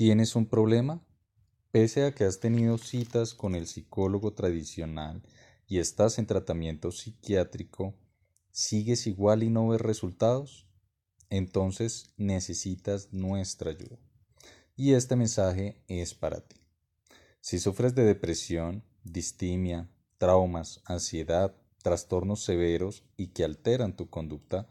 [0.00, 1.04] ¿Tienes un problema?
[1.72, 5.22] Pese a que has tenido citas con el psicólogo tradicional
[5.68, 7.92] y estás en tratamiento psiquiátrico,
[8.50, 10.66] ¿sigues igual y no ves resultados?
[11.28, 13.98] Entonces necesitas nuestra ayuda.
[14.74, 16.56] Y este mensaje es para ti.
[17.42, 19.86] Si sufres de depresión, distimia,
[20.16, 24.66] traumas, ansiedad, trastornos severos y que alteran tu conducta,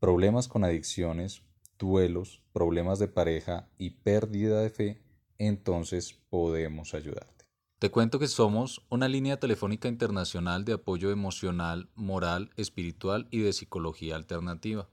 [0.00, 1.44] problemas con adicciones,
[1.82, 5.02] duelos, problemas de pareja y pérdida de fe,
[5.38, 7.44] entonces podemos ayudarte.
[7.80, 13.52] Te cuento que somos una línea telefónica internacional de apoyo emocional, moral, espiritual y de
[13.52, 14.88] psicología alternativa.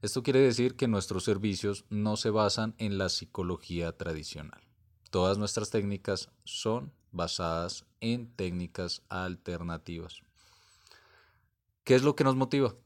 [0.00, 4.60] Esto quiere decir que nuestros servicios no se basan en la psicología tradicional.
[5.10, 10.22] Todas nuestras técnicas son basadas en técnicas alternativas.
[11.82, 12.76] ¿Qué es lo que nos motiva?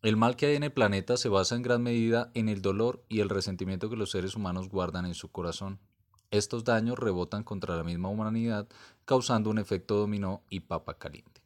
[0.00, 3.02] El mal que hay en el planeta se basa en gran medida en el dolor
[3.08, 5.80] y el resentimiento que los seres humanos guardan en su corazón.
[6.30, 8.68] Estos daños rebotan contra la misma humanidad,
[9.04, 11.40] causando un efecto dominó y papa caliente,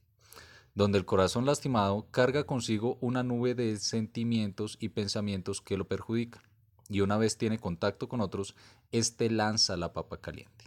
[0.74, 6.42] donde el corazón lastimado carga consigo una nube de sentimientos y pensamientos que lo perjudican,
[6.90, 8.54] y una vez tiene contacto con otros,
[8.90, 10.66] éste lanza la papa caliente,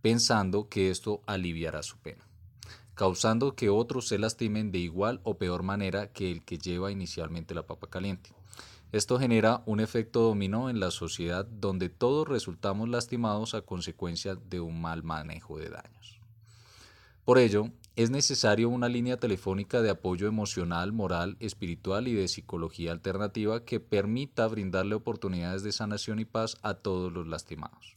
[0.00, 2.24] pensando que esto aliviará su pena
[2.96, 7.54] causando que otros se lastimen de igual o peor manera que el que lleva inicialmente
[7.54, 8.30] la papa caliente.
[8.90, 14.60] Esto genera un efecto dominó en la sociedad donde todos resultamos lastimados a consecuencia de
[14.60, 16.20] un mal manejo de daños.
[17.26, 22.92] Por ello, es necesario una línea telefónica de apoyo emocional, moral, espiritual y de psicología
[22.92, 27.96] alternativa que permita brindarle oportunidades de sanación y paz a todos los lastimados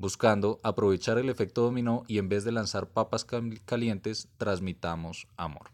[0.00, 3.26] buscando aprovechar el efecto dominó y en vez de lanzar papas
[3.66, 5.70] calientes, transmitamos amor.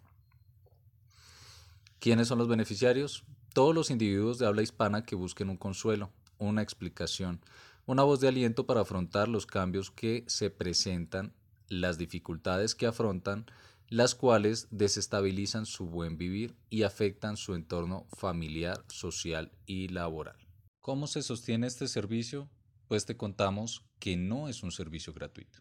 [2.00, 3.24] ¿Quiénes son los beneficiarios?
[3.54, 7.40] Todos los individuos de habla hispana que busquen un consuelo, una explicación,
[7.86, 11.32] una voz de aliento para afrontar los cambios que se presentan,
[11.68, 13.46] las dificultades que afrontan,
[13.88, 20.36] las cuales desestabilizan su buen vivir y afectan su entorno familiar, social y laboral.
[20.80, 22.48] ¿Cómo se sostiene este servicio?
[22.88, 25.60] Pues te contamos que no es un servicio gratuito.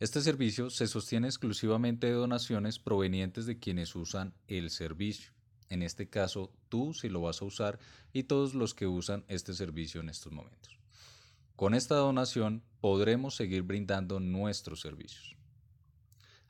[0.00, 5.32] Este servicio se sostiene exclusivamente de donaciones provenientes de quienes usan el servicio.
[5.70, 7.78] En este caso, tú si lo vas a usar
[8.12, 10.78] y todos los que usan este servicio en estos momentos.
[11.56, 15.36] Con esta donación podremos seguir brindando nuestros servicios.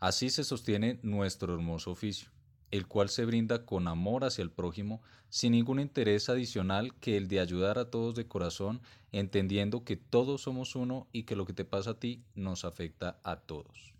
[0.00, 2.30] Así se sostiene nuestro hermoso oficio
[2.74, 7.28] el cual se brinda con amor hacia el prójimo, sin ningún interés adicional que el
[7.28, 11.52] de ayudar a todos de corazón, entendiendo que todos somos uno y que lo que
[11.52, 13.94] te pasa a ti nos afecta a todos.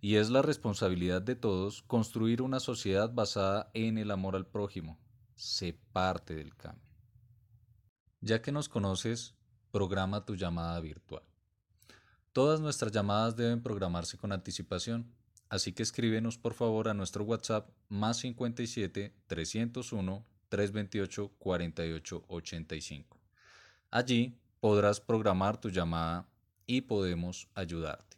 [0.00, 4.98] Y es la responsabilidad de todos construir una sociedad basada en el amor al prójimo.
[5.36, 6.90] Se parte del cambio.
[8.20, 9.36] Ya que nos conoces,
[9.70, 11.22] programa tu llamada virtual.
[12.32, 15.14] Todas nuestras llamadas deben programarse con anticipación
[15.52, 23.18] Así que escríbenos por favor a nuestro WhatsApp más 57 301 328 48 85.
[23.90, 26.26] Allí podrás programar tu llamada
[26.66, 28.11] y podemos ayudarte.